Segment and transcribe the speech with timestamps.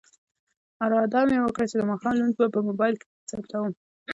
[0.83, 3.71] اراده مې وکړه چې د ماښام لمونځ به په موبایل کې ثبتوم.